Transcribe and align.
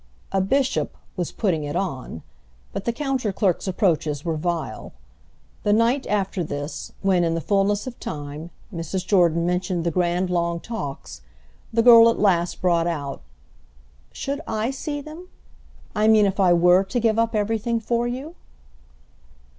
"A 0.31 0.41
bishop" 0.41 0.97
was 1.15 1.31
putting 1.31 1.63
it 1.63 1.75
on, 1.75 2.23
but 2.73 2.85
the 2.85 2.91
counter 2.91 3.31
clerk's 3.31 3.67
approaches 3.67 4.25
were 4.25 4.35
vile. 4.35 4.93
The 5.61 5.73
night, 5.73 6.07
after 6.07 6.43
this, 6.43 6.91
when, 7.03 7.23
in 7.23 7.35
the 7.35 7.39
fulness 7.39 7.85
of 7.85 7.99
time, 7.99 8.49
Mrs. 8.73 9.05
Jordan 9.05 9.45
mentioned 9.45 9.83
the 9.83 9.91
grand 9.91 10.31
long 10.31 10.59
talks, 10.59 11.21
the 11.71 11.83
girl 11.83 12.09
at 12.09 12.17
last 12.17 12.61
brought 12.61 12.87
out: 12.87 13.21
"Should 14.11 14.41
I 14.47 14.71
see 14.71 15.01
them?—I 15.01 16.07
mean 16.07 16.25
if 16.25 16.39
I 16.39 16.51
were 16.51 16.83
to 16.83 16.99
give 16.99 17.19
up 17.19 17.35
everything 17.35 17.79
for 17.79 18.07
you." 18.07 18.33